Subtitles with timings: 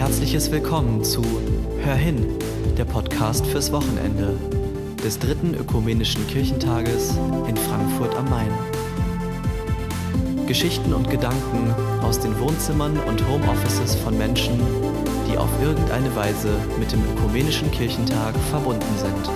[0.00, 1.22] herzliches Willkommen zu
[1.84, 2.26] Hör hin,
[2.78, 4.34] der Podcast fürs Wochenende
[5.04, 8.50] des dritten ökumenischen Kirchentages in Frankfurt am Main.
[10.46, 14.58] Geschichten und Gedanken aus den Wohnzimmern und Homeoffices von Menschen,
[15.30, 16.48] die auf irgendeine Weise
[16.78, 19.30] mit dem ökumenischen Kirchentag verbunden sind.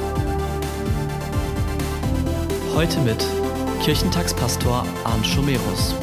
[2.74, 3.22] Heute mit
[3.82, 5.94] Kirchentagspastor Arndt Schomerus.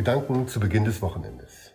[0.00, 1.72] Gedanken zu Beginn des Wochenendes.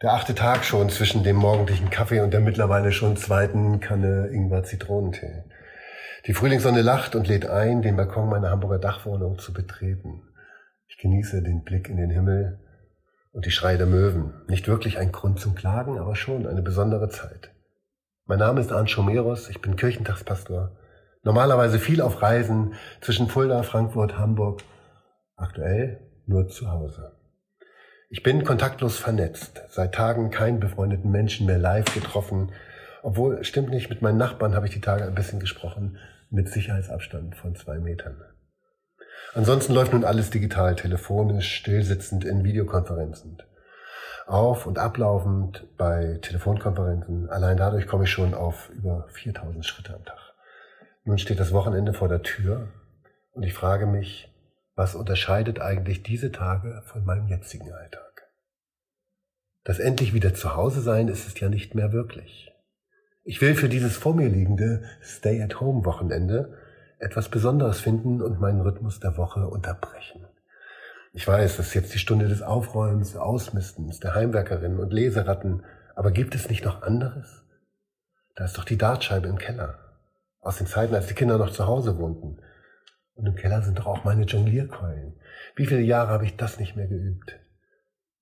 [0.00, 5.44] Der achte Tag schon zwischen dem morgendlichen Kaffee und der mittlerweile schon zweiten Kanne Ingwer-Zitronentee.
[6.26, 10.22] Die Frühlingssonne lacht und lädt ein, den Balkon meiner Hamburger Dachwohnung zu betreten.
[10.88, 12.60] Ich genieße den Blick in den Himmel
[13.32, 14.32] und die Schreie der Möwen.
[14.48, 17.50] Nicht wirklich ein Grund zum Klagen, aber schon eine besondere Zeit.
[18.24, 20.74] Mein Name ist Arndt Schomeros, ich bin Kirchentagspastor.
[21.24, 24.62] Normalerweise viel auf Reisen zwischen Fulda, Frankfurt, Hamburg.
[25.36, 27.12] Aktuell nur zu Hause.
[28.08, 32.52] Ich bin kontaktlos vernetzt, seit Tagen keinen befreundeten Menschen mehr live getroffen,
[33.02, 35.98] obwohl, stimmt nicht, mit meinen Nachbarn habe ich die Tage ein bisschen gesprochen,
[36.30, 38.20] mit Sicherheitsabstand von zwei Metern.
[39.34, 43.42] Ansonsten läuft nun alles digital, telefonisch, stillsitzend in Videokonferenzen.
[44.26, 47.28] Auf- und ablaufend bei Telefonkonferenzen.
[47.28, 50.18] Allein dadurch komme ich schon auf über 4000 Schritte am Tag.
[51.04, 52.68] Nun steht das Wochenende vor der Tür
[53.32, 54.32] und ich frage mich,
[54.76, 58.28] was unterscheidet eigentlich diese Tage von meinem jetzigen Alltag?
[59.64, 62.52] Das endlich wieder zu Hause sein ist es ja nicht mehr wirklich.
[63.24, 66.56] Ich will für dieses vor mir liegende Stay-at-Home-Wochenende
[66.98, 70.24] etwas Besonderes finden und meinen Rhythmus der Woche unterbrechen.
[71.12, 76.10] Ich weiß, das ist jetzt die Stunde des Aufräumens, Ausmistens, der Heimwerkerinnen und Leseratten, aber
[76.10, 77.42] gibt es nicht noch anderes?
[78.34, 79.78] Da ist doch die Dartscheibe im Keller.
[80.40, 82.38] Aus den Zeiten, als die Kinder noch zu Hause wohnten.
[83.16, 85.14] Und im Keller sind doch auch meine Jonglierkeulen.
[85.56, 87.38] Wie viele Jahre habe ich das nicht mehr geübt?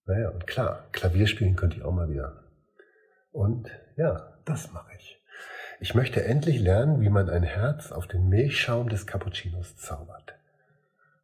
[0.06, 2.44] Naja, und klar, Klavier spielen könnte ich auch mal wieder.
[3.32, 5.20] Und ja, das mache ich.
[5.80, 10.34] Ich möchte endlich lernen, wie man ein Herz auf den Milchschaum des Cappuccinos zaubert.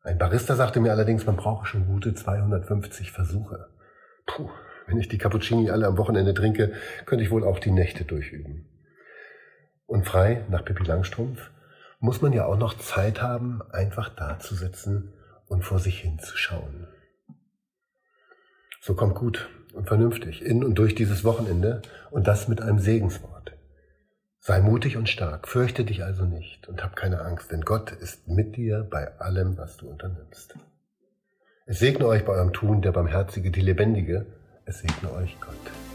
[0.02, 3.68] Ein Barista sagte mir allerdings, man brauche schon gute 250 Versuche.
[4.26, 4.50] Puh,
[4.86, 6.72] wenn ich die Cappuccini alle am Wochenende trinke,
[7.06, 8.66] könnte ich wohl auch die Nächte durchüben.
[9.86, 11.50] Und frei nach Pippi Langstrumpf
[12.00, 15.12] muss man ja auch noch Zeit haben, einfach da zu sitzen
[15.46, 16.88] und vor sich hinzuschauen.
[18.80, 23.52] So kommt gut und vernünftig in und durch dieses Wochenende und das mit einem Segenswort.
[24.38, 28.26] Sei mutig und stark, fürchte dich also nicht und hab keine Angst, denn Gott ist
[28.26, 30.54] mit dir bei allem, was du unternimmst.
[31.66, 34.24] Es segne euch bei eurem Tun, der Barmherzige, die Lebendige,
[34.64, 35.89] es segne euch Gott.